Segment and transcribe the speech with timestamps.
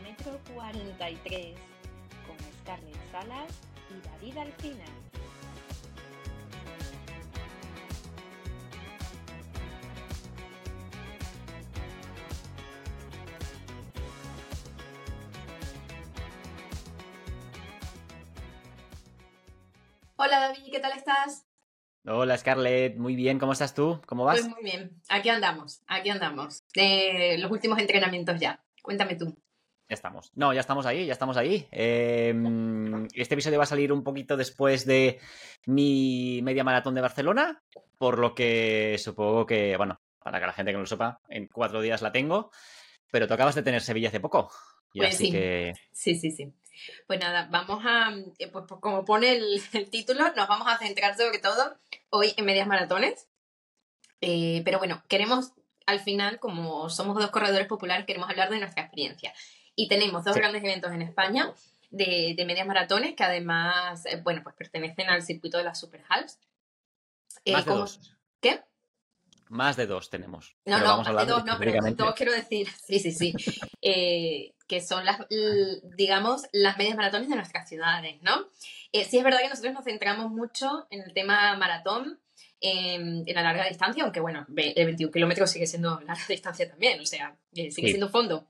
[0.00, 1.56] kilómetro 43
[2.26, 3.52] con Scarlett Salas
[3.90, 4.84] y David Alcina.
[20.16, 21.46] Hola David, ¿qué tal estás?
[22.06, 24.00] Hola Scarlett, muy bien, ¿cómo estás tú?
[24.06, 24.40] ¿Cómo vas?
[24.40, 26.64] Pues muy bien, aquí andamos, aquí andamos.
[26.74, 28.62] Eh, los últimos entrenamientos ya.
[28.82, 29.36] Cuéntame tú.
[29.90, 30.30] Ya estamos.
[30.36, 31.66] No, ya estamos ahí, ya estamos ahí.
[31.72, 35.18] Em, este episodio va a salir un poquito después de
[35.66, 37.60] mi media maratón de Barcelona,
[37.98, 41.48] por lo que supongo que, bueno, para que la gente que no lo sepa, en
[41.48, 42.52] cuatro días la tengo,
[43.10, 44.52] pero tú acabas de tener Sevilla hace poco.
[44.92, 45.32] Y Pues así sí.
[45.32, 46.54] que Sí, sí, sí.
[47.08, 50.78] Pues nada, vamos a, eh, pues, pues como pone el, el título, nos vamos a
[50.78, 53.26] centrar sobre todo hoy en medias maratones.
[54.20, 55.52] Eh, pero bueno, queremos
[55.86, 59.34] al final, como somos dos corredores populares, queremos hablar de nuestra experiencia.
[59.82, 60.40] Y tenemos dos Sí.
[60.40, 61.52] grandes eventos en España
[61.90, 66.02] de, de medias maratones que además, eh, bueno, pues pertenecen al circuito de las Super
[66.08, 66.38] Halves.
[67.44, 68.00] Eh, más de como- dos.
[68.40, 68.62] ¿Qué?
[69.48, 70.54] Más de dos tenemos.
[70.64, 73.34] No, Pero no, vamos más de dos, no, pero dos quiero decir, sí, sí, sí,
[73.82, 75.18] eh, que son las,
[75.96, 78.48] digamos, las medias maratones de nuestras ciudades, ¿no?
[78.92, 82.20] Sí es verdad que nosotros nos centramos mucho en el tema maratón,
[82.60, 87.00] en, en la larga distancia, aunque bueno, el 21 kilómetros sigue siendo larga distancia también,
[87.00, 87.82] o sea, sigue Sí.
[87.88, 88.46] siendo fondo.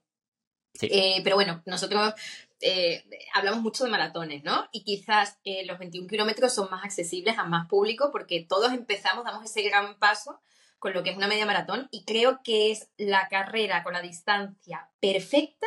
[0.75, 0.89] Sí.
[0.91, 2.15] Eh, pero bueno, nosotros
[2.61, 3.05] eh,
[3.35, 4.69] hablamos mucho de maratones, ¿no?
[4.73, 9.25] Y quizás eh, los 21 kilómetros son más accesibles a más público porque todos empezamos,
[9.25, 10.41] damos ese gran paso
[10.79, 14.03] con lo que es una media maratón y creo que es la carrera con la
[14.03, 15.67] distancia perfecta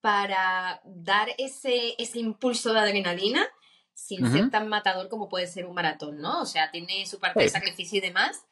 [0.00, 3.46] para dar ese, ese impulso de adrenalina
[3.94, 6.42] sin ser tan matador como puede ser un maratón, ¿no?
[6.42, 8.44] O sea, tiene su parte de sacrificio y demás,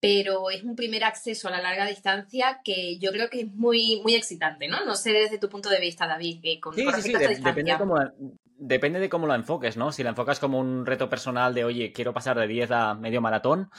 [0.00, 4.00] pero es un primer acceso a la larga distancia que yo creo que es muy,
[4.02, 4.84] muy excitante, ¿no?
[4.84, 7.36] No sé desde tu punto de vista, David, que con, Sí, con sí, sí, de-
[7.36, 7.76] depende,
[8.58, 9.92] depende de cómo la enfoques, ¿no?
[9.92, 13.20] Si la enfocas como un reto personal de, oye, quiero pasar de 10 a medio
[13.20, 13.70] maratón,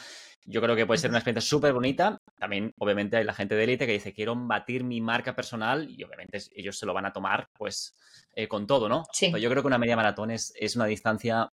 [0.45, 2.17] yo creo que puede ser una experiencia súper bonita.
[2.39, 6.03] También, obviamente, hay la gente de élite que dice, quiero batir mi marca personal y
[6.03, 7.95] obviamente ellos se lo van a tomar, pues,
[8.33, 9.03] eh, con todo, ¿no?
[9.11, 9.27] Sí.
[9.27, 11.49] Pero yo creo que una media maratón es, es una distancia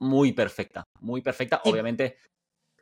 [0.00, 1.60] muy perfecta, muy perfecta.
[1.64, 1.70] Sí.
[1.70, 2.16] Obviamente,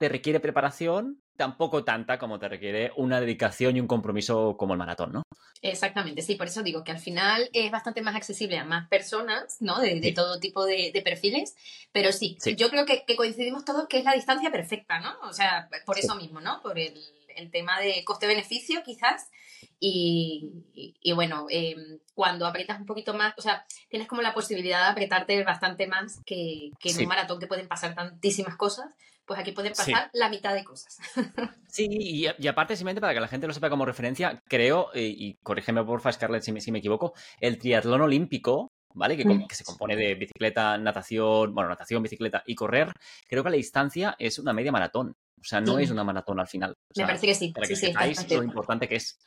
[0.03, 4.79] te requiere preparación, tampoco tanta como te requiere una dedicación y un compromiso como el
[4.81, 5.23] maratón, ¿no?
[5.63, 9.59] Exactamente, sí, por eso digo que al final es bastante más accesible a más personas,
[9.61, 9.79] ¿no?
[9.79, 10.13] De, de Sí.
[10.15, 11.55] todo tipo de, de perfiles,
[11.93, 12.57] pero sí, Sí.
[12.57, 15.15] yo creo que, que coincidimos todos que es la distancia perfecta, ¿no?
[15.23, 16.03] O sea, por Sí.
[16.03, 16.61] eso mismo, ¿no?
[16.63, 17.01] Por el,
[17.37, 19.31] el tema de coste-beneficio quizás
[19.79, 21.77] y, y- y bueno, eh,
[22.15, 26.21] cuando aprietas un poquito más, o sea, tienes como la posibilidad de apretarte bastante más
[26.27, 28.93] que, que en un maratón que pueden pasar tantísimas cosas,
[29.27, 29.93] pues aquí pueden Sí.
[29.93, 30.99] pasar la mitad de cosas.
[31.69, 35.07] Sí, y, y aparte, simplemente para que la gente lo sepa como referencia, creo, eh,
[35.17, 39.17] y corrígeme porfa, Scarlett, si me, si me equivoco, el triatlón olímpico, ¿vale?
[39.17, 39.25] Que,
[39.55, 42.93] se compone de bicicleta, natación, bueno, natación, bicicleta y correr,
[43.27, 45.15] creo que la distancia es una media maratón.
[45.41, 45.85] O sea, no Sí.
[45.85, 46.73] es una maratón al final.
[46.95, 49.19] O Me parece que sí, para sí, que sí, sepáis bastante- lo importante que es.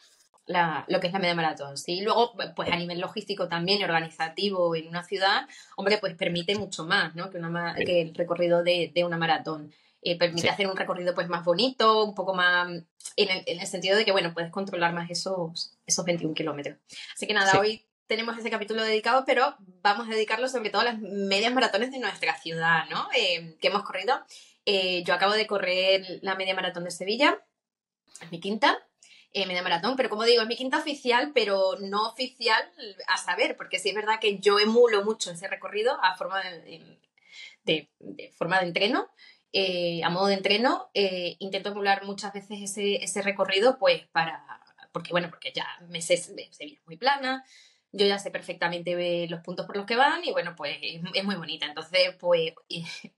[0.47, 2.01] la- lo que es la media maratón, ¿sí?
[2.01, 6.85] Luego, pues a nivel logístico también, y organizativo en una ciudad, hombre, pues permite mucho
[6.85, 7.31] más, ¿no?
[7.31, 7.83] Que, una Sí.
[7.85, 9.73] que el recorrido de, de una maratón.
[10.01, 10.47] Eh, permite Sí.
[10.49, 12.67] hacer un recorrido pues más bonito, un poco más
[13.15, 16.77] en el, en el sentido de que, bueno, puedes controlar más esos, esos 21 kilómetros.
[17.15, 17.57] Así que nada, Sí.
[17.57, 21.91] hoy tenemos ese capítulo dedicado, pero vamos a dedicarlo sobre todo a las medias maratones
[21.91, 23.07] de nuestra ciudad, ¿no?
[23.17, 24.23] Eh, que hemos corrido.
[24.65, 27.43] Eh, yo acabo de correr la media maratón de Sevilla,
[28.21, 28.77] es mi quinta
[29.33, 32.63] eh, media maratón, pero como digo, es mi quinta oficial, pero no oficial
[33.07, 36.97] a saber, porque sí es verdad que yo emulo mucho ese recorrido a forma de,
[37.65, 39.09] de- de forma de entreno,
[39.57, 44.43] eh, a modo de entreno, eh, intento emular muchas veces ese, ese recorrido, pues para,
[44.91, 47.45] porque bueno, porque ya me sé, Sevilla es muy plana,
[47.93, 51.23] yo ya sé perfectamente los puntos por los que van y bueno, pues es, es
[51.23, 52.51] muy bonita, entonces pues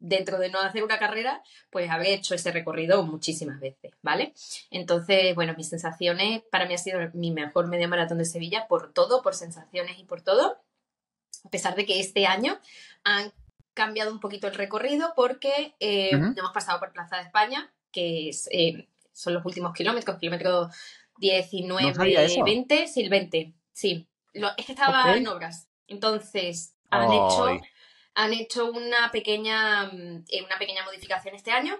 [0.00, 4.34] dentro de no hacer una carrera, pues habré hecho ese recorrido muchísimas veces, ¿vale?
[4.72, 8.92] Entonces, bueno, mis sensaciones, para mí ha sido mi mejor media maratón de Sevilla por
[8.92, 10.58] todo, por sensaciones y por todo,
[11.44, 12.58] a pesar de que este año
[13.04, 13.32] han
[13.74, 18.48] cambiado un poquito el recorrido porque eh, hemos pasado por Plaza de España, que es,
[18.52, 20.74] eh, son los últimos kilómetros, kilómetros
[21.18, 22.44] 19, No sabía eso.
[22.44, 24.06] 20, sí, el 20, sí.
[24.32, 27.44] Lo- es que estaba en obras, entonces han hecho
[28.14, 31.78] han hecho una pequeña, mm, eh, una pequeña modificación este año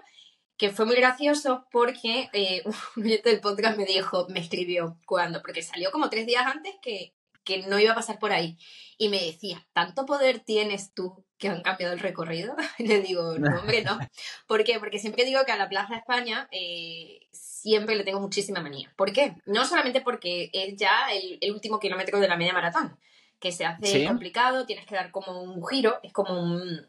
[0.57, 2.61] que fue muy gracioso porque eh,
[2.95, 6.73] un oyente del podcast me dijo, me escribió cuando, porque salió como tres días antes
[6.81, 8.57] que, que no iba a pasar por ahí.
[8.97, 12.55] Y me decía, ¿tanto poder tienes tú que han cambiado el recorrido?
[12.77, 13.99] Y le digo, no, hombre, no.
[14.47, 14.79] ¿Por qué?
[14.79, 18.93] Porque siempre digo que a la Plaza España, eh, siempre le tengo muchísima manía.
[18.95, 19.35] ¿Por qué?
[19.45, 22.97] No solamente porque es ya el, el último kilómetro de la media maratón,
[23.39, 24.05] que se hace Sí.
[24.05, 26.87] complicado, tienes que dar como un giro, es como un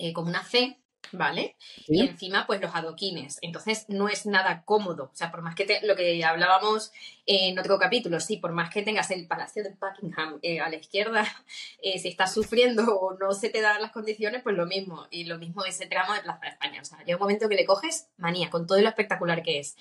[0.00, 0.78] eh, como una C,
[1.12, 1.56] ¿vale?
[1.86, 3.38] Y encima, pues los adoquines.
[3.42, 5.10] Entonces, no es nada cómodo.
[5.12, 6.92] O sea, por más que te, lo que hablábamos
[7.26, 10.76] en otro capítulo, sí, por más que tengas el Palacio de Buckingham eh, a la
[10.76, 11.24] izquierda,
[11.82, 15.06] eh, si estás sufriendo o no se te dan las condiciones, pues lo mismo.
[15.10, 16.80] Y lo mismo ese tramo de Plaza de España.
[16.82, 19.76] O sea, llega un momento que le coges manía, con todo lo espectacular que es.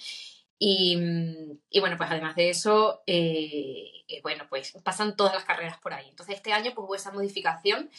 [0.60, 5.44] Y, mm, y bueno, pues además de eso, eh, eh, bueno, pues pasan todas las
[5.44, 6.08] carreras por ahí.
[6.10, 7.90] Entonces, este año pues hubo esa modificación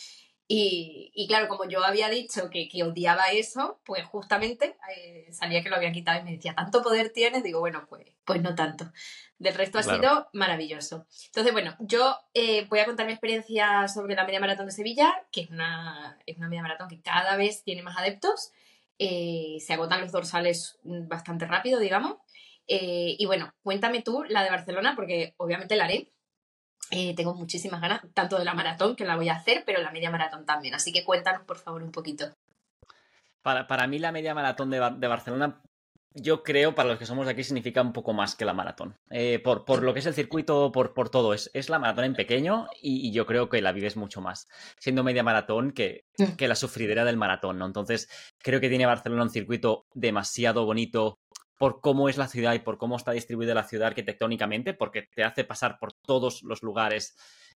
[0.51, 5.63] y, y claro, como yo había dicho que, que odiaba eso, pues justamente eh, salía
[5.63, 7.43] que lo habían quitado y me decía, ¿tanto poder tienes?
[7.43, 8.91] Digo, bueno, pues, pues no tanto.
[9.39, 11.07] Del resto ha sido maravilloso.
[11.27, 15.15] Entonces, bueno, yo eh, voy a contar mi experiencia sobre la media maratón de Sevilla,
[15.31, 18.53] que es una, es una media maratón que cada vez tiene más adeptos.
[18.99, 22.17] Eh, se agotan los dorsales mm, bastante rápido, digamos.
[22.67, 26.11] Eh, y bueno, cuéntame tú la de Barcelona, porque obviamente la haré.
[26.91, 29.91] Eh, tengo muchísimas ganas, tanto de la maratón, que la voy a hacer, pero la
[29.91, 30.75] media maratón también.
[30.75, 32.33] Así que cuéntanos, por favor, un poquito.
[33.43, 35.61] Para, para mí la media maratón de, de Barcelona,
[36.15, 38.97] yo creo, para los que somos de aquí, significa un poco más que la maratón.
[39.11, 42.05] Eh, por, por lo que es el circuito, por, por todo, es, es la maratón
[42.07, 44.49] en pequeño y, y yo creo que la vives mucho más,
[44.79, 46.35] siendo media maratón que, Mm.
[46.35, 47.67] que la sufridera del maratón, ¿no?
[47.67, 48.09] Entonces,
[48.43, 51.21] creo que tiene Barcelona un circuito demasiado bonito
[51.59, 55.25] por cómo es la ciudad y por cómo está distribuida la ciudad arquitectónicamente, porque te
[55.25, 57.17] hace pasar por todos los lugares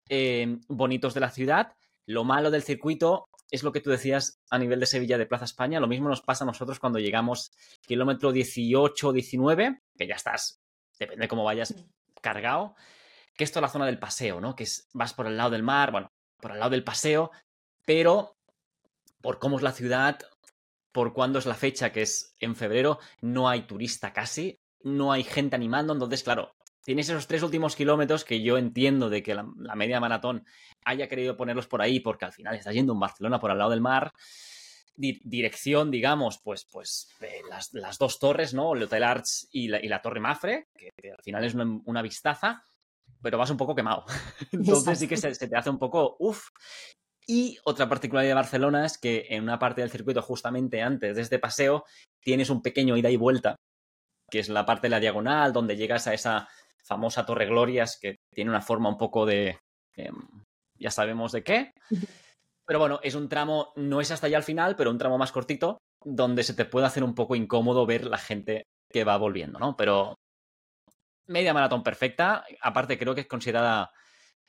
[0.07, 1.74] eh, bonitos de la ciudad.
[2.06, 5.46] Lo malo del circuito es lo que tú decías a nivel de Sevilla de Plaza
[5.46, 5.80] España.
[5.80, 7.51] Lo mismo nos pasa a nosotros cuando llegamos
[7.81, 10.62] kilómetro 18, 19, que ya estás,
[10.98, 11.75] depende de cómo vayas,
[12.22, 12.75] cargado.
[13.36, 14.56] Que esto es la zona del paseo, ¿no?
[14.56, 17.31] Que es, vas por el lado del mar, bueno, por el lado del paseo,
[17.86, 18.38] pero
[19.22, 20.19] por cómo es la ciudad,
[20.92, 25.24] por cuándo es la fecha, que es en febrero, no hay turista casi, no hay
[25.24, 29.48] gente animando, entonces, claro, tienes esos tres últimos kilómetros que yo entiendo de que la,
[29.58, 30.46] la media maratón
[30.86, 33.72] haya querido ponerlos por ahí porque al final estás yendo en Barcelona por al lado
[33.72, 34.12] del mar.
[34.96, 38.74] Di- dirección, digamos, pues, pues eh, las, las dos torres, ¿no?
[38.74, 41.80] El Hotel Arts y la, y la Torre Mafre, que, que al final es una,
[41.86, 42.64] una vistaza,
[43.22, 44.04] pero vas un poco quemado.
[44.52, 46.48] Entonces sí que se, se te hace un poco uff.
[47.31, 51.22] Y otra particularidad de Barcelona es que en una parte del circuito, justamente antes de
[51.22, 51.86] este paseo,
[52.24, 53.56] tienes un pequeño ida y vuelta,
[54.31, 56.50] que es la parte de la diagonal, donde llegas a esa
[56.84, 59.60] famosa Torre Glorias, que tiene una forma un poco de.
[59.96, 60.16] em,
[60.80, 61.72] ya sabemos de qué.
[62.66, 65.31] Pero bueno, es un tramo, no es hasta allá al final, pero un tramo más
[65.31, 69.60] cortito, donde se te puede hacer un poco incómodo ver la gente que va volviendo,
[69.60, 69.78] ¿no?
[69.78, 70.16] Pero
[71.28, 72.44] media maratón perfecta.
[72.60, 73.92] Aparte, creo que es considerada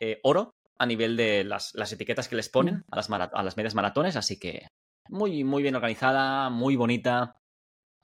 [0.01, 3.57] eh, oro a nivel de las, las etiquetas que les ponen a las, a las
[3.57, 4.17] medias maratones.
[4.17, 4.67] Así que
[5.09, 7.37] muy, muy bien organizada, muy bonita.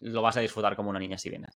[0.00, 1.50] Lo vas a disfrutar como una niña si vienes.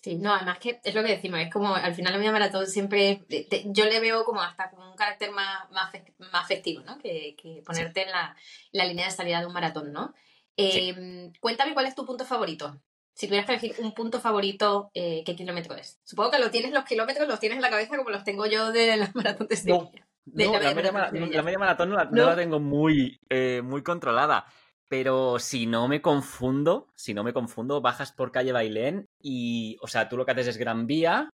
[0.00, 2.66] Sí, no, además que es lo que decimos, es como al final la media maratón
[2.66, 5.92] siempre, te- yo le veo como hasta como un carácter más, más,
[6.32, 6.98] más festivo, ¿no?
[6.98, 8.34] Que, que ponerte en la,
[8.72, 10.12] la línea de salida de un maratón, ¿no?
[10.56, 12.80] Eh, Cuéntame cuál es tu punto favorito.
[13.14, 16.00] Si tuvieras que elegir un punto favorito, eh, ¿qué kilómetro es?
[16.02, 18.72] Supongo que lo tienes, los kilómetros los tienes en la cabeza como los tengo yo
[18.72, 19.90] de la maratón de No.
[20.24, 22.26] De No, la media maratón la media no la, no ¿No?
[22.26, 24.46] la tengo muy, eh, muy controlada.
[24.88, 29.86] Pero si no me confundo, si no me confundo, bajas por calle Bailén y, o
[29.86, 31.30] sea, tú lo que haces es Gran Vía,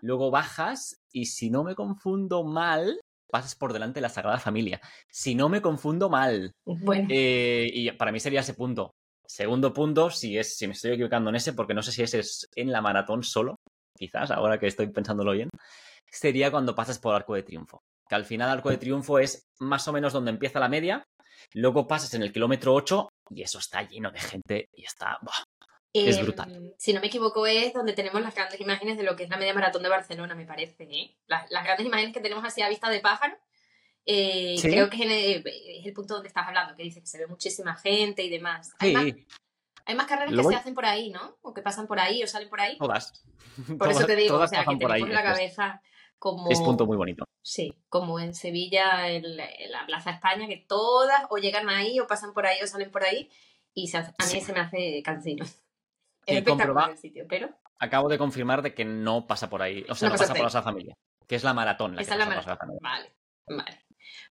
[0.00, 2.98] luego bajas y si no me confundo mal,
[3.30, 4.80] pasas por delante de la Sagrada Familia.
[5.10, 6.52] Si no me confundo mal.
[6.64, 8.92] Bueno, Eh, y para mí sería ese punto.
[9.26, 12.20] Segundo punto, si, es, si me estoy equivocando en ese, porque no sé si ese
[12.20, 13.56] es en la maratón solo,
[13.98, 15.50] quizás, ahora que estoy pensándolo bien,
[16.10, 17.80] sería cuando pasas por Arco de Triunfo.
[18.08, 21.06] Que al final Arco de Triunfo es más o menos donde empieza la media,
[21.54, 25.18] luego pasas en el kilómetro 8 y eso está lleno de gente y está...
[25.92, 26.74] es brutal.
[26.78, 29.36] Si no me equivoco, es donde tenemos las grandes imágenes de lo que es la
[29.38, 30.84] media maratón de Barcelona, me parece.
[30.84, 31.16] ¿eh?
[31.26, 33.36] Las, las grandes imágenes que tenemos así a vista de pájaro.
[34.04, 34.68] eh, Sí.
[34.70, 35.44] Creo que es, en el-
[35.80, 38.72] es el punto donde estás hablando, que dice que se ve muchísima gente y demás.
[38.78, 39.26] Hay, más, Sí,
[39.84, 41.38] hay más carreras que voy- se hacen por ahí, ¿no?
[41.42, 42.78] O que pasan por ahí o salen por ahí.
[42.78, 43.24] todas.
[43.78, 45.02] Por eso te digo, o sea, que pasan por ahí.
[45.02, 45.82] la cabeza
[46.18, 46.50] como...
[46.50, 47.24] Es punto muy bonito.
[47.42, 52.00] Sí, como en Sevilla, en la, en la Plaza España, que todas o llegan ahí
[52.00, 53.30] o pasan por ahí o salen por ahí
[53.74, 54.40] y se a mí Sí.
[54.40, 55.44] se me hace cansino.
[56.26, 59.62] Es Y espectacular comproba- el sitio, pero Acabo de confirmar de que no pasa por
[59.62, 60.94] ahí, o sea, No no, pasa por por la Sagrada Familia,
[61.28, 62.80] que es la maratón la esa que es la pasa por maratón.
[62.80, 63.14] Sagrada Familia.
[63.46, 63.84] Vale, vale.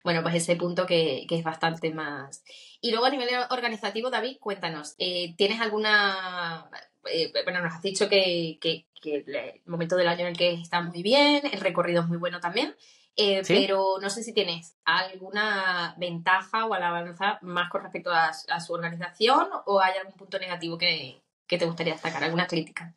[0.04, 2.44] Bueno, pues ese punto que, que es bastante más.
[2.82, 6.68] Y luego a nivel organizativo, David, cuéntanos, eh, ¿tienes alguna...
[7.12, 10.54] eh, bueno, nos has dicho que, que- que el momento del año en el que
[10.54, 12.74] está muy bien, el recorrido es muy bueno también,
[13.16, 13.54] eh, Sí.
[13.66, 18.72] pero no sé si tienes alguna ventaja o alabanza más con respecto a, a su
[18.72, 22.94] organización o hay algún punto negativo que, que te gustaría destacar, alguna crítica.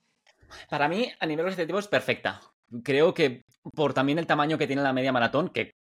[0.70, 2.42] Para mí, a nivel organizativo es perfecta.
[2.84, 3.44] Creo que
[3.75, 5.75] por también el tamaño que tiene la media maratón, que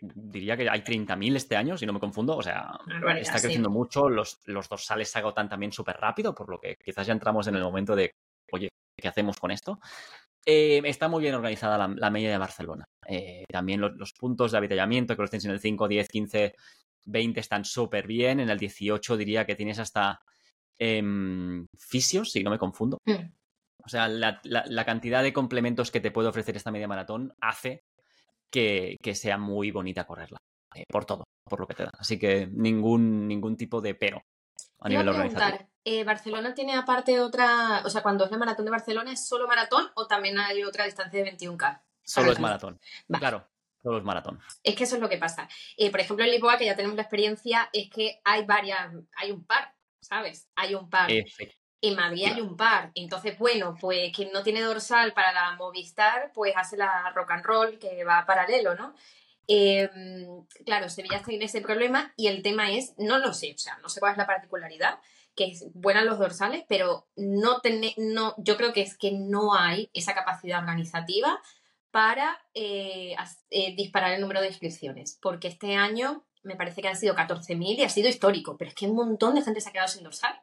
[0.00, 2.36] diría que hay 30.000 este año, si no me confundo.
[2.36, 3.42] O sea, Barbaridad, está sí.
[3.46, 4.08] creciendo mucho.
[4.08, 7.56] Los, los dorsales se agotan también súper rápido, por lo que quizás ya entramos en
[7.56, 8.12] el momento de,
[8.52, 9.80] oye, ¿qué hacemos con esto?
[10.46, 12.84] Eh, está muy bien organizada la, la media de Barcelona.
[13.06, 16.54] Eh, también los, los puntos de avituallamiento, que los tienes en el 5, 10, 15,
[17.06, 18.40] 20, están súper bien.
[18.40, 20.20] En el 18 diría que tienes hasta
[20.78, 22.98] em, fisios, si no me confundo.
[23.04, 23.32] Mm.
[23.84, 27.32] O sea, la, la- la cantidad de complementos que te puede ofrecer esta media maratón
[27.40, 27.82] hace
[28.50, 30.38] que, que sea muy bonita correrla.
[30.74, 31.90] eh, por todo, por lo que te da.
[31.98, 34.20] Así que ningún, ningún tipo de pero
[34.80, 35.68] a nivel organizativo.
[35.84, 39.46] eh, ¿Barcelona tiene aparte otra, o sea, cuando es la maratón de Barcelona, ¿es solo
[39.48, 41.82] maratón o también hay otra distancia de 21K?
[42.04, 42.78] Solo es maratón.
[43.08, 43.20] Vale.
[43.20, 43.48] Claro,
[43.82, 44.40] solo es maratón.
[44.62, 45.48] Es que eso es lo que pasa.
[45.76, 49.30] Eh, por ejemplo, en Lisboa, que ya tenemos la experiencia, es que hay varias, hay
[49.32, 50.48] un par, ¿sabes?
[50.54, 51.10] Hay un par.
[51.80, 52.90] En Madrid hay un par.
[52.94, 57.44] Entonces, bueno, pues quien no tiene dorsal para la Movistar, pues hace la rock and
[57.44, 58.94] roll que va paralelo, ¿no?
[59.50, 59.88] Eh,
[60.66, 63.88] claro, Sevilla tiene ese problema y el tema es, no lo sé, o sea, no
[63.88, 64.98] sé cuál es la particularidad,
[65.34, 69.54] que es buenas los dorsales, pero no tener, no, yo creo que es que no
[69.54, 71.40] hay esa capacidad organizativa
[71.90, 73.16] para eh,
[73.50, 77.78] eh, disparar el número de inscripciones, porque este año me parece que han sido 14.000
[77.78, 80.04] y ha sido histórico, pero es que un montón de gente se ha quedado sin
[80.04, 80.38] dorsal.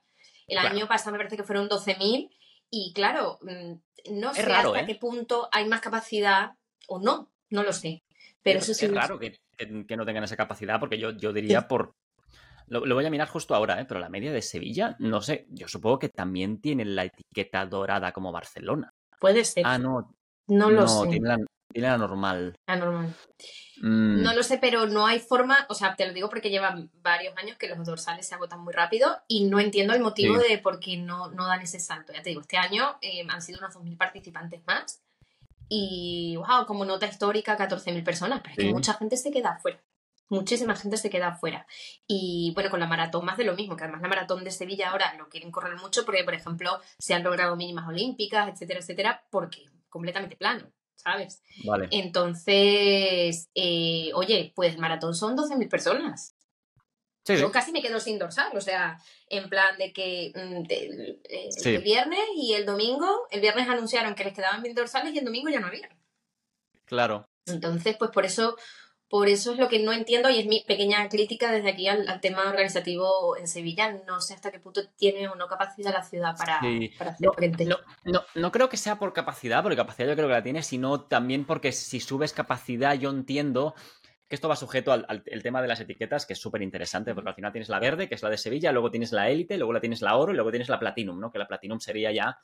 [0.47, 0.75] El Claro.
[0.75, 2.29] año pasado me parece que fueron 12.000
[2.69, 3.73] y claro, mm,
[4.19, 4.85] no Es sé raro, hasta ¿eh?
[4.85, 6.51] qué punto hay más capacidad
[6.87, 8.03] o no, no lo sé.
[8.43, 8.85] Pero eso es, sí.
[8.85, 9.39] es raro que,
[9.95, 11.95] no tengan esa capacidad, porque yo, yo diría por.
[12.67, 13.85] Lo, lo voy a mirar justo ahora, ¿eh?
[13.85, 18.11] pero la media de Sevilla, no sé, yo supongo que también tiene la etiqueta dorada
[18.11, 18.91] como Barcelona.
[19.19, 19.63] Puede ser.
[19.65, 20.15] Ah, no,
[20.47, 21.19] no lo no, sé.
[21.21, 21.37] la,
[21.73, 22.55] normal.
[22.67, 23.13] Anormal.
[23.81, 26.89] Mm, No lo sé, pero no hay forma, o sea, te lo digo porque llevan
[27.01, 30.49] varios años que los dorsales se agotan muy rápido y no entiendo el motivo Sí.
[30.49, 32.13] de por qué no, no dan ese salto.
[32.13, 35.01] Ya te digo, este año eh, han sido unos 2.000 participantes más
[35.67, 39.81] y, wow, como nota histórica, 14.000 personas, pero es que mucha gente se queda afuera.
[40.29, 41.67] Muchísima gente se queda afuera.
[42.07, 44.89] Y bueno, con la maratón más de lo mismo, que además la maratón de Sevilla
[44.89, 49.23] ahora lo quieren correr mucho porque, por ejemplo, se han logrado mínimas olímpicas, etcétera, etcétera,
[49.29, 51.41] porque completamente plano, ¿sabes?
[51.65, 51.87] Vale.
[51.91, 56.35] Entonces, eh, oye, pues el maratón son 12.000 personas.
[57.23, 57.41] Sí, sí.
[57.41, 58.99] Yo casi me quedo sin dorsal, o sea,
[59.29, 61.75] en plan de que mm, de- eh, Sí.
[61.75, 65.25] el viernes y el domingo, el viernes anunciaron que les quedaban mil dorsales y el
[65.25, 65.89] domingo ya no había.
[66.85, 67.27] Claro.
[67.47, 68.55] Entonces, pues por eso,
[69.07, 72.07] por eso es lo que no entiendo y es mi pequeña crítica desde aquí al,
[72.09, 73.91] al tema organizativo en Sevilla.
[74.07, 76.89] No sé hasta qué punto tiene o no capacidad la ciudad para, Sí.
[76.97, 77.65] para hacer No, frente.
[77.65, 80.63] No, no, no creo que sea por capacidad, porque capacidad yo creo que la tiene,
[80.63, 83.75] sino también porque si subes capacidad, yo entiendo
[84.27, 87.13] que esto va sujeto al, al- el tema de las etiquetas, que es súper interesante,
[87.13, 89.55] porque al final tienes la verde, que es la de Sevilla, luego tienes la élite,
[89.57, 91.31] luego la tienes la oro y luego tienes la platinum, ¿no?
[91.31, 92.35] Que la platinum sería ya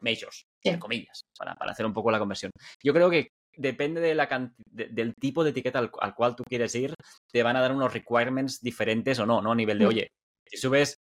[0.00, 0.68] majors, Sí.
[0.68, 2.50] entre comillas, para, para hacer un poco la conversión.
[2.82, 4.28] Yo creo que depende de la
[4.70, 6.94] de- del tipo de etiqueta al, al cual tú quieres ir,
[7.30, 9.52] te van a dar unos requirements diferentes o no, ¿no?
[9.52, 9.88] A nivel de, Mm.
[9.88, 10.08] oye,
[10.46, 10.96] si subes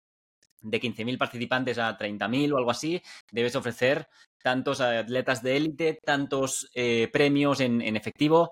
[0.61, 4.07] de 15.000 participantes a 30.000 o algo así, debes ofrecer
[4.43, 8.51] tantos atletas de élite, tantos eh, premios en, en efectivo,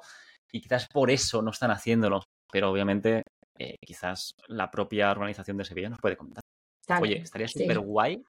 [0.51, 2.23] y quizás por eso no están haciéndolo.
[2.51, 3.21] Pero obviamente,
[3.59, 6.41] eh, quizás la propia organización de Sevilla nos puede comentar.
[6.85, 7.59] Claro, Oye, estaría sí.
[7.59, 8.23] súper guay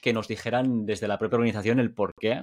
[0.00, 2.42] que nos dijeran desde la propia organización el por qué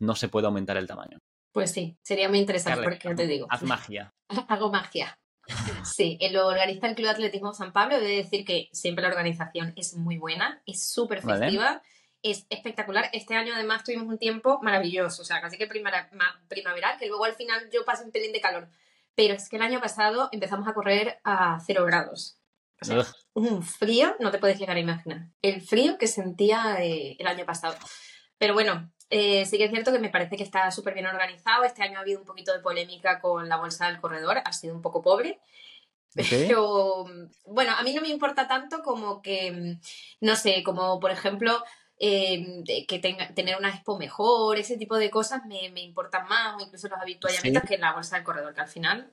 [0.00, 1.18] no se puede aumentar el tamaño.
[1.52, 3.46] Pues sí, sería muy interesante porque ya te digo.
[3.50, 4.14] Haz magia.
[4.48, 5.18] Hago magia.
[5.84, 7.96] Sí, lo organiza el Club de Atletismo San Pablo.
[7.96, 11.40] He de decir que siempre la organización es muy buena, es súper Vale.
[11.40, 11.82] festiva,
[12.22, 13.10] es espectacular.
[13.12, 17.34] Este año además tuvimos un tiempo maravilloso, o sea, casi que primaveral, que luego al
[17.34, 18.68] final yo pasé un pelín de calor.
[19.14, 22.38] Pero es que el año pasado empezamos a correr a cero grados.
[22.80, 23.06] O sea, Ugh.
[23.34, 25.28] un frío, no te puedes llegar a imaginar.
[25.42, 27.76] El frío que sentía eh, el año pasado.
[28.38, 31.64] Pero bueno, eh, sí que es cierto que me parece que está súper bien organizado.
[31.64, 34.74] Este año ha habido un poquito de polémica con la bolsa del corredor, ha sido
[34.74, 35.40] un poco pobre.
[36.14, 37.04] Pero
[37.46, 39.80] bueno, a mí no me importa tanto como que, mm,
[40.26, 41.62] no sé, como por ejemplo,
[41.98, 46.26] eh, de que tenga, tener una expo mejor, ese tipo de cosas me, me importan
[46.26, 47.68] más, o incluso los habituallamientos Sí.
[47.68, 49.12] que la bolsa del corredor, que al final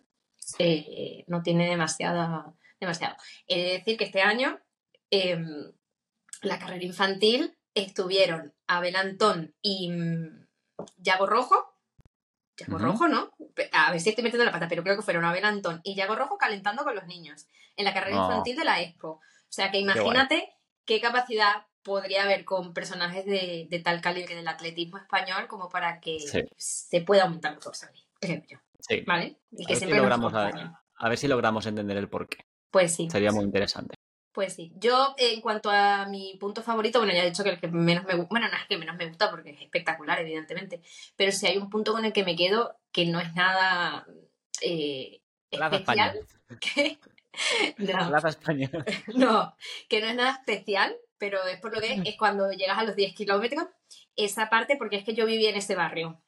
[0.59, 3.15] eh, no tiene demasiada, demasiado.
[3.47, 4.59] He de decir que este año
[5.11, 5.71] em,
[6.41, 10.47] la carrera infantil estuvieron Abel Antón y mm,
[10.97, 11.73] Yago Rojo.
[12.57, 12.77] Yago.
[12.77, 13.31] Rojo, ¿no?
[13.71, 16.15] A ver si estoy metiendo la pata, pero creo que fueron Abel Antón y Yago
[16.15, 18.25] Rojo calentando con los niños en la carrera Oh.
[18.29, 19.09] infantil de la Expo.
[19.09, 20.53] O sea que imagínate
[20.85, 25.99] qué, capacidad podría haber con personajes de, de tal calibre del atletismo español como para
[26.01, 26.41] que Sí.
[26.57, 28.57] se pueda aumentar los dorsales, creo yo.
[28.79, 29.01] Sí.
[29.07, 29.37] ¿Vale?
[29.51, 32.45] Y A que ver, siempre logramos, a ver si logramos entender el porqué.
[32.71, 33.09] Pues sí.
[33.09, 33.95] Sería muy interesante.
[34.37, 34.71] Pues sí.
[34.75, 38.05] Yo, en cuanto a mi punto favorito, bueno, ya he dicho que el que menos
[38.05, 40.79] me gusta, bueno, no es que menos me gusta porque es espectacular, evidentemente,
[41.15, 44.05] pero si hay un punto con el que me quedo que no es nada
[44.61, 46.59] eh, Plaza especial, España.
[46.59, 46.99] que...
[47.79, 48.69] No, Plaza España.
[49.15, 49.55] no,
[49.89, 52.95] que no es nada especial, pero es por lo que es cuando llegas a los
[52.95, 53.65] 10 kilómetros,
[54.15, 56.21] esa parte, porque es que yo viví en ese barrio.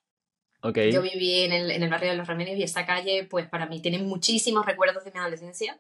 [0.63, 0.80] Ok.
[0.92, 3.68] Yo viví en el, en el barrio de los Remedios y esa calle, pues para
[3.68, 5.80] mí tiene muchísimos recuerdos de mi adolescencia.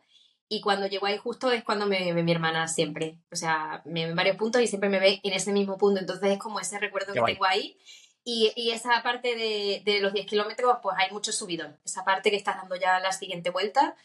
[0.51, 3.19] Y cuando llego ahí justo es cuando me ve mi hermana siempre.
[3.31, 5.99] O sea, me ve en varios puntos y siempre me ve en ese mismo punto.
[5.99, 7.33] Entonces es como ese recuerdo Qué que guay.
[7.35, 7.77] tengo ahí.
[8.23, 11.77] Y, y esa parte de, de los 10 kilómetros, pues hay mucho subidón.
[11.85, 13.95] Esa parte que estás dando ya la siguiente vuelta,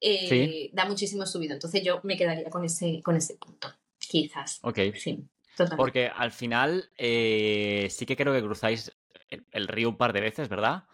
[0.00, 0.70] eh, Sí.
[0.74, 1.54] da muchísimo subidón.
[1.54, 3.68] Entonces yo me quedaría con ese, con ese punto.
[3.98, 4.58] Quizás.
[4.62, 4.78] Ok.
[4.96, 5.24] Sí,
[5.56, 5.76] totalmente.
[5.76, 8.92] Porque al final eh, sí que creo que cruzáis
[9.30, 10.84] el, el río un par de veces, ¿verdad?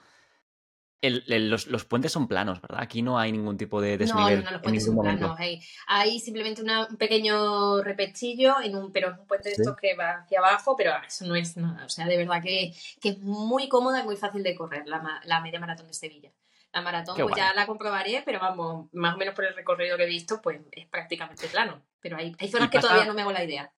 [1.03, 2.81] El- el- los, los puentes son planos, ¿verdad?
[2.83, 5.19] Aquí no hay ningún tipo de desnivel no, no, los en puentes son momento.
[5.21, 5.41] planos.
[5.41, 9.63] Hay, hay simplemente una- un pequeño repechillo, en un, pero es un puente de Sí.
[9.63, 11.87] estos que va hacia abajo, pero eso no es nada.
[11.87, 15.21] O sea, de verdad que, que es muy cómoda y muy fácil de correr la,
[15.25, 16.33] la media maratón de Sevilla.
[16.73, 17.45] La maratón, Qué pues guay.
[17.49, 20.61] ya la comprobaré, pero vamos, más o menos por el recorrido que he visto, pues
[20.71, 21.83] es prácticamente plano.
[22.01, 23.73] Pero hay, hay zonas que pasa- todavía no me hago la idea.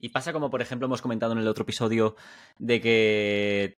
[0.00, 2.16] Y pasa como, por ejemplo, hemos comentado en el otro episodio
[2.58, 3.77] de que...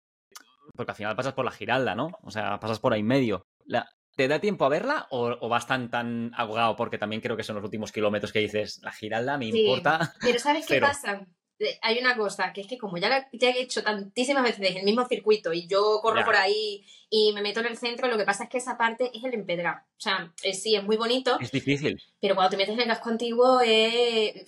[0.79, 2.17] Porque al final pasas por la Giralda, ¿no?
[2.23, 3.45] O sea, pasas por ahí medio.
[3.65, 6.77] La- ¿Te da tiempo a verla o, o vas tan, tan ahogado?
[6.77, 9.59] Porque también creo que son los últimos kilómetros que dices, la Giralda me Sí.
[9.59, 10.13] importa.
[10.21, 11.27] Pero ¿sabes qué pasa?
[11.59, 14.77] Eh, Hay una cosa, que es que como ya, la- ya he hecho tantísimas veces
[14.77, 16.25] el mismo circuito y yo corro Ya.
[16.25, 19.11] por ahí y me meto en el centro, lo que pasa es que esa parte
[19.13, 19.79] es el empedrado.
[19.81, 22.01] O sea, eh, sí, es muy bonito, Es difícil.
[22.21, 24.45] pero cuando te metes en el casco antiguo, eh,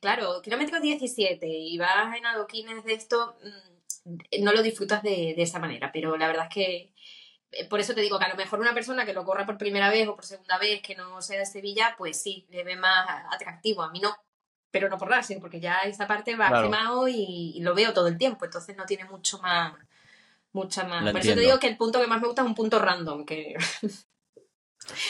[0.00, 3.77] claro, kilómetro 17 y vas en adoquines de esto, mm,
[4.40, 5.90] no lo disfrutas de, de esa manera.
[5.92, 6.92] Pero la verdad es que,
[7.52, 9.58] eh, por eso te digo que a lo mejor una persona que lo corra por
[9.58, 12.76] primera vez o por segunda vez, que no sea de Sevilla, pues sí, le ve
[12.76, 13.82] más atractivo.
[13.82, 14.14] A mí no.
[14.70, 16.64] Pero no por nada, sino porque ya esa parte va Claro.
[16.64, 19.72] quemado y, y lo veo todo el tiempo, entonces no tiene mucho más.
[20.52, 21.04] Mucha más.
[21.04, 22.78] Lo por eso te digo que el punto que más me gusta es un punto
[22.78, 23.54] random, que,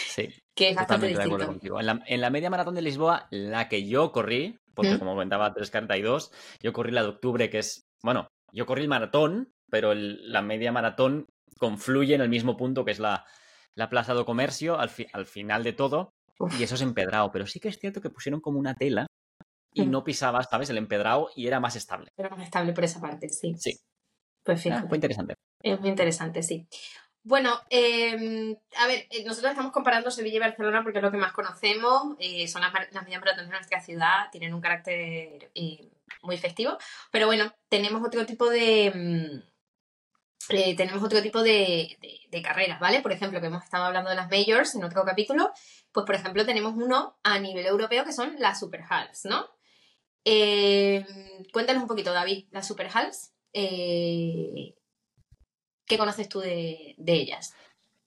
[0.08, 0.28] Sí.
[0.54, 1.46] que es bastante distinto.
[1.46, 1.80] contigo.
[1.80, 4.98] En la, en la media maratón de Lisboa, la que yo corrí, porque ¿Mm?
[4.98, 9.52] como comentaba 342, yo corrí la de octubre, que es, bueno, yo corrí el maratón,
[9.70, 11.26] pero el- la media maratón
[11.58, 13.24] confluye en el mismo punto que es la,
[13.74, 16.58] la Plaza do Comercio, al, fi- al final de todo, Uf.
[16.58, 19.06] y eso es empedrado, pero sí que es cierto que pusieron como una tela
[19.74, 19.90] y Mm.
[19.90, 20.70] no pisabas, ¿sabes?
[20.70, 22.08] El empedrado y era más estable.
[22.16, 23.54] Pero más estable por esa parte, sí.
[23.58, 23.72] Sí.
[24.42, 24.88] Pues Ah, fíjate.
[24.88, 25.34] fue interesante.
[25.62, 26.66] Es muy interesante, sí.
[27.24, 31.18] Bueno, eh, a ver, eh, nosotros estamos comparando Sevilla y Barcelona porque es lo que
[31.18, 35.90] más conocemos, eh, son las, las medias maratones de nuestra ciudad, tienen un carácter eh,
[36.22, 36.76] muy festivo,
[37.10, 38.92] pero bueno, tenemos otro tipo de...
[38.94, 39.48] mm,
[40.50, 41.98] eh, tenemos otro tipo de,
[42.42, 43.02] carreras, ¿vale?
[43.02, 45.52] Por ejemplo, que hemos estado hablando de las majors en otro capítulo,
[45.92, 49.46] pues por ejemplo tenemos uno a nivel europeo que son las Super Halves, ¿no?
[50.24, 51.04] Eh,
[51.52, 53.34] cuéntanos un poquito, David, las Super Halves.
[53.52, 54.74] Eh,
[55.86, 57.54] ¿Qué conoces tú de ellas?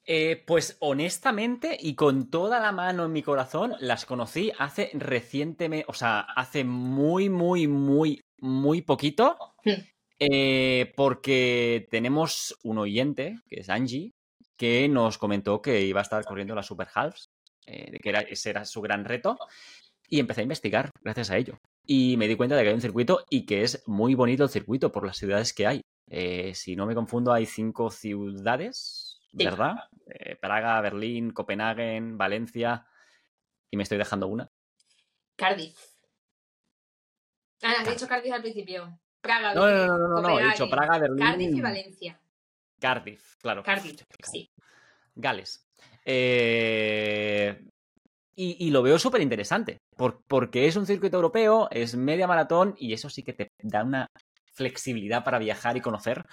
[0.06, 5.86] Eh, pues honestamente y con toda la mano en mi corazón, las conocí hace recientemente,
[5.88, 9.72] o sea, hace muy, muy, muy, muy poquito, Hmm.
[10.20, 14.12] eh, porque tenemos un oyente, que es Angie,
[14.58, 17.30] que nos comentó que iba a estar corriendo las Super Halves,
[17.68, 19.38] eh, de que era, ese era su gran reto,
[20.08, 21.58] y empecé a investigar gracias a ello.
[21.86, 24.50] Y me di cuenta de que hay un circuito y que es muy bonito el
[24.50, 25.82] circuito por las ciudades que hay.
[26.10, 29.46] Eh, si no me confundo, hay cinco ciudades, Sí.
[29.46, 29.76] ¿verdad?
[30.08, 32.86] Eh, Praga, Berlín, Copenhague, Valencia.
[33.70, 34.50] Y me estoy dejando una.
[35.38, 35.78] Cardiff.
[37.63, 39.00] Ah, has dicho Cardiff al principio.
[39.22, 39.54] Praga.
[39.54, 41.26] No, no, no, no, no, no, he dicho Praga, Berlín.
[41.26, 42.20] Cardiff y Valencia.
[42.80, 43.63] Cardiff, claro.
[43.63, 44.50] Cardiff, sí.
[45.15, 45.65] Gales.
[46.04, 47.63] Eh,
[48.36, 52.76] y, y lo veo súper interesante, por- porque es un circuito europeo, es media maratón
[52.80, 54.08] y eso sí que te da una
[54.54, 56.26] flexibilidad para viajar y conocer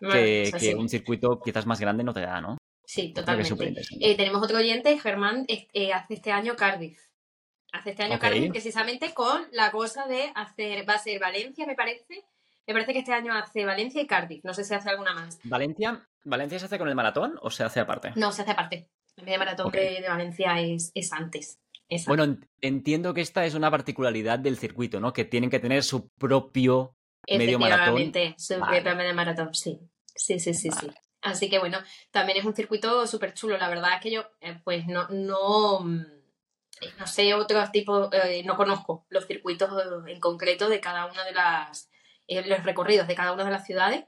[0.00, 2.58] Bueno, que, un circuito quizás más grande no te da, ¿no?
[2.84, 3.82] Sí, totalmente.
[4.00, 6.98] Eh, tenemos otro oyente, Germán, eh, hace este año Cardiff.
[7.72, 8.18] Hace este año.
[8.18, 12.24] Cardiff precisamente con la cosa de hacer, va a ser Valencia, me parece.
[12.66, 14.44] Me parece que este año hace Valencia y Cardiff.
[14.44, 15.38] No sé si hace alguna más.
[15.44, 18.12] Valencia, ¿Valencia se hace con el maratón o se hace aparte?
[18.16, 18.88] No, se hace aparte.
[19.22, 21.60] Media maratón de, de Valencia es, es antes.
[21.88, 25.12] Es Bueno, en- entiendo que esta es una particularidad del circuito, ¿no?
[25.12, 26.96] Que tienen que tener su propio
[27.28, 28.12] medio maratón.
[28.58, 29.12] Vale.
[29.12, 29.78] maratón, sí.
[30.14, 30.88] Sí, sí, sí, sí.
[31.22, 31.78] Así que bueno,
[32.10, 33.58] también es un circuito súper chulo.
[33.58, 36.04] La verdad es que yo, eh, pues no, no, mm,
[36.98, 41.24] no sé otros tipos, eh, no conozco los circuitos eh, en concreto de cada una
[41.24, 41.90] de las,
[42.26, 44.04] eh, los recorridos de cada una de las ciudades,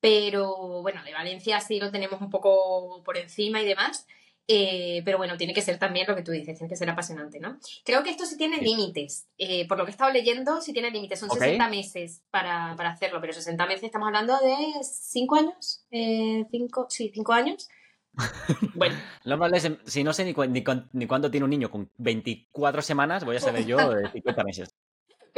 [0.00, 4.06] pero bueno, de Valencia sí lo tenemos un poco por encima y demás.
[4.50, 7.38] Eh, pero bueno, tiene que ser también lo que tú dices, tiene que ser apasionante,
[7.38, 7.58] ¿no?
[7.84, 9.26] Creo que esto sí tiene límites.
[9.36, 11.20] Eh, por lo que he estado leyendo, sí tiene límites.
[11.20, 11.36] Son Ok.
[11.38, 15.84] 60 meses para, para hacerlo, pero 60 meses estamos hablando de 5 años.
[15.90, 17.68] Eh, cinco, sí, 5 años.
[18.74, 21.70] bueno, Lo malo es, si no sé ni, cu- ni, ni cuánto tiene un niño
[21.70, 24.74] con 24 semanas, voy a saber yo de 50 meses.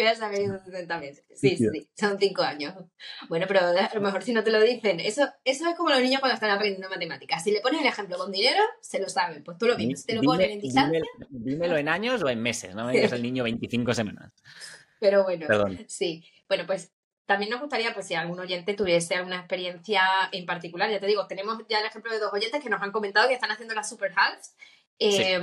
[0.02, 1.24] Voy a saber son 60 meses.
[1.34, 2.74] Sí, sí, sí, son 5 años.
[3.28, 6.00] Bueno, pero a lo mejor si no te lo dicen, eso, eso es como los
[6.00, 7.42] niños cuando están aprendiendo matemáticas.
[7.44, 9.42] Si le pones el ejemplo con dinero, se lo saben.
[9.44, 9.96] Pues tú lo mismo.
[9.96, 12.88] Si te lo Dime- ponen en distancia, dímelo- dímelo en años o en meses, no
[12.90, 14.32] digas el niño 25 semanas.
[14.98, 15.46] pero bueno.
[15.46, 15.84] Perdón.
[15.88, 16.92] Sí, bueno, pues
[17.26, 21.26] también nos gustaría, pues si algún oyente tuviese alguna experiencia en particular, ya te digo,
[21.28, 23.88] tenemos ya el ejemplo de dos oyentes que nos han comentado que están haciendo las
[23.88, 24.54] Super Halves.
[25.00, 25.40] Eh,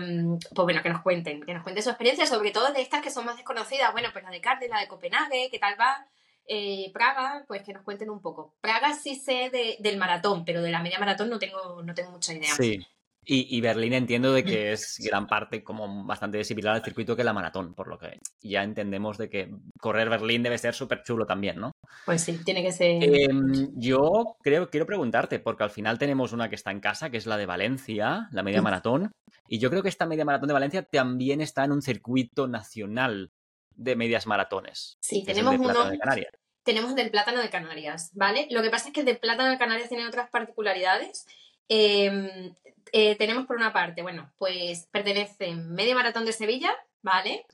[0.54, 3.10] Pues bueno, que nos cuenten, que nos cuenten su experiencia, sobre todo de estas que
[3.12, 3.92] son más desconocidas.
[3.92, 6.06] Bueno, pues la de Cardiff, la de Copenhague, ¿qué tal va?
[6.48, 8.56] Eh, Praga, pues que nos cuenten un poco.
[8.62, 12.12] Praga sí sé de- del maratón, pero de la media maratón no tengo, no tengo
[12.12, 12.54] mucha idea.
[12.56, 12.86] Sí.
[13.30, 17.26] Y, y Berlín entiendo de que es gran parte como bastante similar al circuito que
[17.26, 21.26] la maratón, por lo que ya entendemos de que correr Berlín debe ser súper chulo
[21.26, 21.72] también, ¿no?
[22.06, 23.04] Pues sí, tiene que ser.
[23.04, 27.18] Em, yo creo, quiero preguntarte, porque al final tenemos una que está en casa, que
[27.18, 28.64] es la de Valencia, la media Mm.
[28.64, 29.12] maratón,
[29.50, 33.32] y yo creo que esta media maratón de Valencia también está en un circuito nacional
[33.76, 34.96] de medias maratones.
[35.02, 35.90] sí, que es el tenemos de uno.
[35.92, 36.32] de Canarias.
[36.64, 38.48] tenemos del plátano de Canarias, ¿vale?
[38.52, 41.26] Lo que pasa es que el del plátano de Canarias tiene otras particularidades.
[41.70, 42.54] Eh,
[42.92, 47.46] eh, tenemos por una parte, bueno, pues pertenece Media Maratón de Sevilla, ¿vale?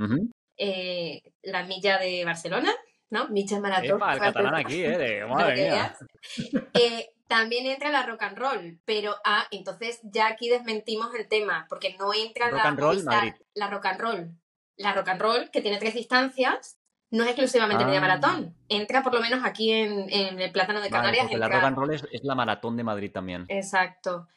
[0.57, 2.71] Eh, la milla de Barcelona,
[3.09, 3.27] ¿no?
[3.29, 3.97] Milla Maratón.
[3.97, 4.97] Epa, el catalán aquí, ¿eh?
[4.97, 5.95] De, madre mía.
[6.73, 11.65] Eh, también entra la rock and roll, pero ah, entonces ya aquí desmentimos el tema,
[11.69, 13.05] porque no entra Rock la and roll,
[13.55, 14.31] la rock and roll.
[14.75, 16.79] La rock and roll, que tiene tres distancias,
[17.13, 17.87] no es exclusivamente Ah.
[17.87, 18.55] media maratón.
[18.67, 21.23] Entra por lo menos aquí en, en el plátano de Vale, Canarias.
[21.25, 23.45] porque la rock and roll es, es la maratón de Madrid también.
[23.47, 24.27] Exacto.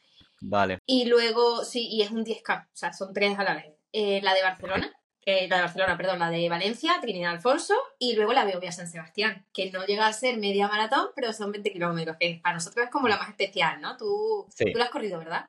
[0.40, 0.78] Vale.
[0.86, 3.66] Y luego, sí, y es un 10K, o sea, son tres a la vez.
[3.92, 4.92] Eh, la de Barcelona,
[5.24, 8.86] eh, la de Barcelona, perdón, la de Valencia, Trinidad Alfonso, y luego la Beovia San
[8.86, 12.84] Sebastián, que no llega a ser media maratón, pero son 20 kilómetros, que para nosotros
[12.84, 13.96] es como la más especial, ¿no?
[13.96, 14.70] Tú, Sí.
[14.72, 15.46] tú la has corrido, ¿verdad?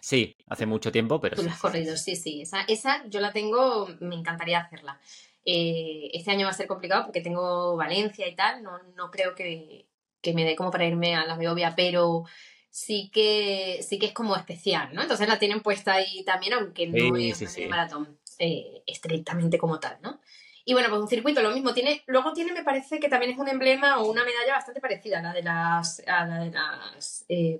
[0.00, 1.48] Sí, hace mucho tiempo, pero Tú sí.
[1.48, 2.42] la has corrido, sí, sí.
[2.42, 4.98] Esa, esa yo la tengo, me encantaría hacerla.
[5.44, 9.34] Eh, este año va a ser complicado porque tengo Valencia y tal, no, no creo
[9.34, 9.86] que,
[10.20, 12.24] que me dé como para irme a la Beovia, pero
[12.68, 15.02] sí que, sí que es como especial, ¿no?
[15.02, 19.80] Entonces la tienen puesta ahí también, aunque no Sí, es sí, maratón eh, estrictamente como
[19.80, 20.20] tal, ¿no?
[20.64, 23.38] Y bueno, pues un circuito lo mismo tiene, luego tiene, me parece que también es
[23.38, 27.24] un emblema o una medalla bastante parecida a la de las, a la de las
[27.28, 27.58] eh,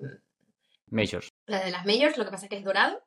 [0.86, 1.28] Majors.
[1.46, 3.02] la de las majors, lo que pasa es que es dorado.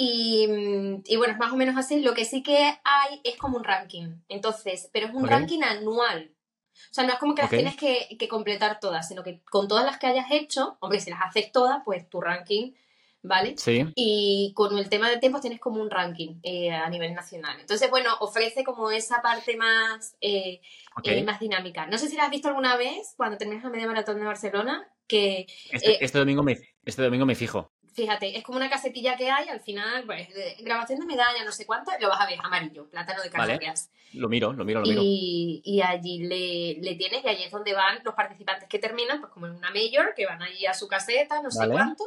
[0.00, 2.00] Y, mm, y bueno, es más o menos así.
[2.00, 4.20] Lo que sí que hay es como un ranking.
[4.28, 6.30] Entonces, pero es un ranking anual.
[6.72, 9.66] O sea, no es como que las tienes que, que completar todas, sino que con
[9.66, 12.74] todas las que hayas hecho, hombre, si las haces todas, pues tu ranking,
[13.24, 13.54] ¿vale?
[13.58, 13.86] Sí.
[13.96, 17.58] Y con el tema de tiempos tienes como un ranking eh, a nivel nacional.
[17.58, 20.60] Entonces, bueno, ofrece como esa parte más, eh,
[21.02, 21.88] eh, más dinámica.
[21.88, 24.88] No sé si la has visto alguna vez cuando terminas la media maratón de Barcelona,
[25.08, 27.72] que Este, eh, este domingo me, este domingo me fijo.
[27.98, 30.28] Fíjate, es como una casetilla que hay, al final, pues,
[30.60, 33.90] grabación de medalla, no sé cuánto, lo vas a ver, amarillo, plátano de Vale, Canarias.
[34.12, 35.00] Lo miro, lo miro, lo miro.
[35.04, 39.20] y, y allí le, le tienes, y allí es donde van los participantes que terminan,
[39.20, 42.04] pues como en una mayor, que van allí a su caseta, no sé cuánto,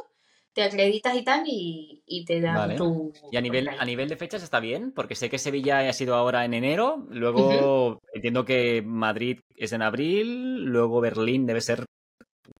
[0.54, 2.76] te acreditas y tal, y, y te dan Vale.
[2.76, 3.12] tu...
[3.30, 6.14] Y a nivel, a nivel de fechas está bien, porque sé que Sevilla ha sido
[6.14, 11.84] ahora en enero, luego entiendo que Madrid es en abril, luego Berlín debe ser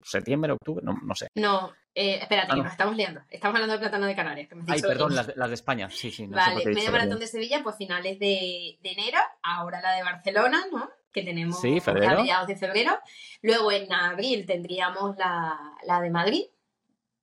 [0.03, 1.29] septiembre, octubre, no, no sé.
[1.35, 2.63] No, eh, espérate, Ah, que no.
[2.65, 3.21] nos estamos liando.
[3.31, 4.49] Estamos hablando del plátano de Canarias.
[4.49, 6.27] Que me has Ay, dicho perdón, las, de- las de España, sí, sí.
[6.27, 10.65] No Vale, dicho maratón de Sevilla, pues finales de, de enero, ahora la de Barcelona,
[10.73, 10.91] ¿no?
[11.13, 12.13] Que tenemos Sí, febrero.
[12.19, 12.99] a mediados de febrero.
[13.43, 16.45] Luego en abril tendríamos la, la de Madrid,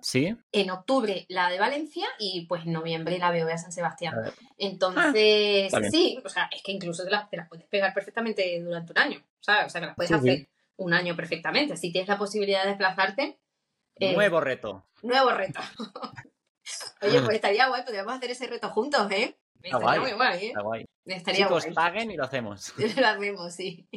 [0.01, 4.13] Sí, en octubre la de Valencia y pues en noviembre la Beovia San Sebastián.
[4.17, 4.33] A ver.
[4.57, 5.91] Entonces, bien.
[5.91, 8.97] sí, o sea, es que incluso te las, te las puedes pegar perfectamente durante un
[8.99, 9.65] año, ¿sabes?
[9.65, 10.47] O sea, que las puedes Sí, hacer sí.
[10.77, 11.75] un año perfectamente.
[11.75, 13.39] Si tienes la posibilidad de desplazarte,
[13.99, 14.87] eh, nuevo reto.
[15.03, 15.59] Nuevo reto.
[17.01, 19.37] Oye, pues estaría guay, podríamos hacer ese reto juntos, ¿eh?
[19.61, 19.99] Está Estaría guay.
[19.99, 20.47] muy guay, ¿eh?
[20.49, 20.85] Está guay.
[21.05, 21.73] Estaría Chicos, guay.
[21.75, 22.73] paguen y lo hacemos.
[22.97, 23.87] Lo hacemos, sí.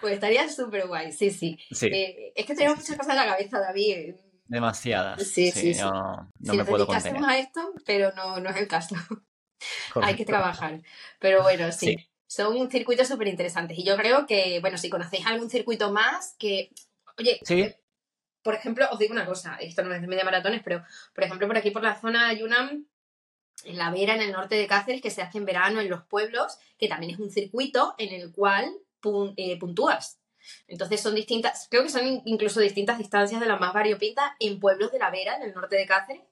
[0.00, 1.58] Pues estaría súper guay, sí, sí.
[1.70, 4.14] Sí, Eh, es que tenemos muchas cosas en la cabeza, David.
[4.46, 5.22] demasiadas.
[5.26, 5.80] sí, sí, sí.
[5.80, 7.22] No, no si me puedo contener.
[7.24, 8.94] a esto, pero no, no es el caso.
[10.02, 10.80] Hay que trabajar.
[11.18, 11.96] Pero bueno, sí.
[11.98, 12.06] Sí.
[12.26, 13.76] Son circuitos súper interesantes.
[13.78, 16.70] Y yo creo que, bueno, si conocéis algún circuito más, que,
[17.18, 17.74] oye, Sí.
[18.42, 20.82] Por ejemplo, os digo una cosa, esto no es de media maratones, pero
[21.14, 22.86] por ejemplo, por aquí por la zona de Yunnan,
[23.64, 26.04] en la Vera, en el norte de Cáceres, que se hace en verano en los
[26.04, 28.72] pueblos, que también es un circuito en el cual
[29.36, 30.18] eh, puntúas.
[30.66, 34.58] Entonces son distintas, creo que son in- incluso distintas distancias de las más variopintas en
[34.58, 36.22] pueblos de la Vera, en el norte de Cáceres,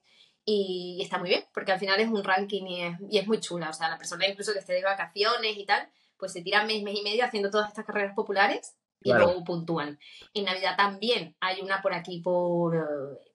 [0.45, 3.39] y está muy bien, porque al final es un ranking y es, y es muy
[3.39, 3.69] chula.
[3.69, 6.81] O sea, la persona incluso que esté de vacaciones y tal, pues se tira mes,
[6.81, 9.25] mes y medio haciendo todas estas carreras populares y Claro.
[9.25, 9.99] luego puntúan.
[10.33, 12.79] En Navidad también hay una por aquí, por eh,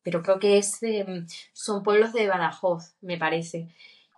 [0.02, 3.68] pero creo que es eh, son pueblos de Badajoz, me parece.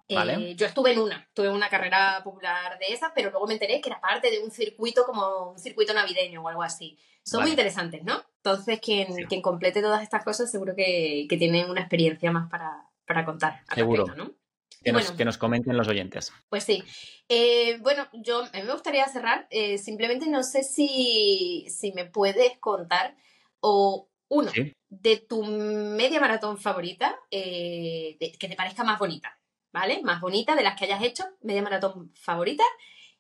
[0.09, 3.80] Eh, yo estuve en una, tuve una carrera popular de esas, pero luego me enteré
[3.80, 6.96] que era parte de un circuito como un circuito navideño o algo así.
[7.24, 7.46] Son Vale.
[7.48, 8.22] muy interesantes, ¿no?
[8.37, 9.24] Entonces, quien, Sí.
[9.24, 13.62] quien complete todas estas cosas seguro que, que tiene una experiencia más para, para contar.
[13.66, 14.04] al Seguro.
[14.04, 14.35] respecto, ¿no?
[14.87, 16.33] Que nos, bueno, que nos comenten los oyentes.
[16.49, 16.83] pues sí.
[17.29, 19.46] Eh, bueno, yo a mí me gustaría cerrar.
[19.51, 23.16] eh, simplemente no sé si, si me puedes contar
[23.61, 24.72] o uno Sí.
[24.88, 29.38] de tu media maratón favorita eh, de- que te parezca más bonita,
[29.72, 30.03] ¿vale?
[30.03, 32.64] Más bonita de las que hayas hecho, media maratón favorita.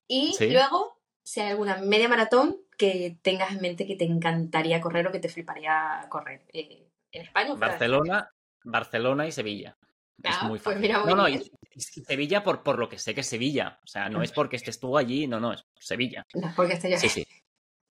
[0.08, 0.50] Y Sí.
[0.50, 5.12] luego, si hay alguna media maratón que tengas en mente que te encantaría correr o
[5.12, 6.42] que te fliparía correr.
[6.52, 8.30] en España Barcelona,
[8.62, 9.76] Barcelona y Sevilla.
[10.22, 10.80] Es muy pues fácil.
[10.80, 11.42] mira, no, no, bien.
[11.42, 13.78] y, y Sevilla por, por lo que sé que es Sevilla.
[13.84, 16.24] O sea, no es porque estés tú allí, no, no, es Sevilla.
[16.34, 16.98] No, porque estoy yo.
[16.98, 17.26] Sí, sí.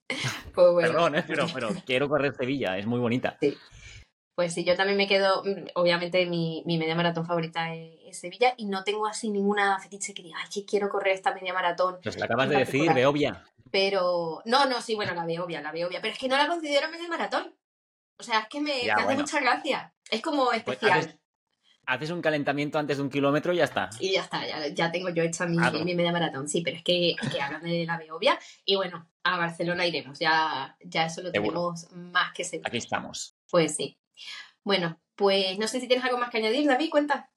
[0.54, 0.90] Pues bueno.
[0.90, 1.24] Perdón, ¿eh?
[1.28, 3.38] pero, pero quiero correr Sevilla, es muy bonita.
[4.36, 8.20] Pues sí, yo también me quedo, mm, obviamente mi, mi media maratón favorita es, es
[8.20, 11.54] Sevilla y no tengo así ninguna fetiche que diga, ay, que quiero correr esta media
[11.54, 12.96] maratón, Pues la acabas de decir, particular.
[12.96, 13.44] Beovia.
[13.72, 16.38] pero no, no, sí, bueno, la veo obvia, la veo obvia, pero es que no
[16.38, 17.56] la considero media maratón.
[18.20, 19.22] O sea, es que me, Ya, hace bueno.
[19.22, 19.94] mucha gracia.
[20.10, 21.20] Es como Pues especial.
[21.88, 23.90] Haces un calentamiento antes de un kilómetro y ya está.
[24.00, 25.80] Y ya está, ya, ya tengo yo hecha mi, Claro.
[25.84, 29.08] mi media maratón, sí, pero es que, es que hablan de la Beovia y bueno,
[29.24, 31.74] a Barcelona iremos, ya, ya eso lo Seguro.
[31.74, 32.68] tenemos más que seguro.
[32.68, 33.36] Aquí estamos.
[33.50, 33.98] Pues sí.
[34.64, 37.30] Bueno, pues no sé si tienes algo más que añadir, David, cuenta.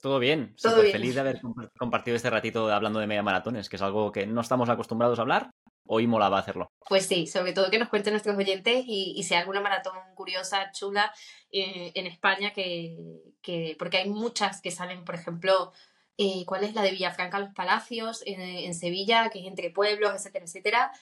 [0.00, 0.54] Todo bien.
[0.60, 0.92] Todo Súper bien.
[0.92, 4.26] feliz de haber comp- compartido este ratito hablando de media maratones, que es algo que
[4.26, 5.50] no estamos acostumbrados a hablar.
[5.88, 6.70] Hoy molaba hacerlo.
[6.88, 9.96] Pues sí, sobre todo que nos cuenten nuestros oyentes y, y si hay alguna maratón
[10.14, 11.12] curiosa, chula
[11.50, 12.96] eh, en España, que,
[13.42, 15.72] que- porque hay muchas que salen, por ejemplo,
[16.18, 20.12] eh, ¿cuál es la de Villafranca Los Palacios en, en Sevilla, que es entre pueblos,
[20.14, 20.92] etcétera, etcétera?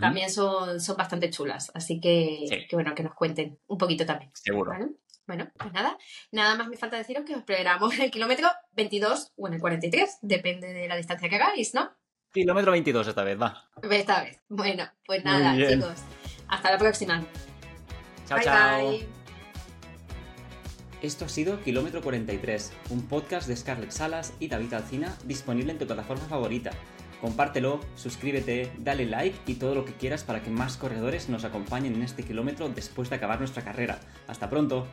[0.00, 2.66] También son, son bastante chulas, así que, Sí.
[2.68, 4.30] que bueno, que nos cuenten un poquito también.
[4.34, 4.70] Seguro.
[4.72, 4.88] ¿vale?
[5.26, 5.96] Bueno, pues nada,
[6.30, 9.60] nada más me falta deciros que os esperamos en el kilómetro 22 o en el
[9.60, 11.90] 43, depende de la distancia que hagáis, ¿no?
[12.32, 13.64] Kilómetro 22 esta vez, va.
[13.90, 14.40] Esta vez.
[14.48, 16.02] Bueno, pues nada, chicos.
[16.48, 17.24] Hasta la próxima.
[18.26, 18.90] Chao, bye chao.
[18.90, 19.08] bye.
[21.00, 25.78] Esto ha sido Kilómetro 43, un podcast de Scarlett Salas y David Alcina disponible en
[25.78, 26.72] tu plataforma favorita.
[27.20, 31.94] Compártelo, suscríbete, dale like y todo lo que quieras para que más corredores nos acompañen
[31.94, 34.00] en este kilómetro después de acabar nuestra carrera.
[34.26, 34.86] Hasta pronto.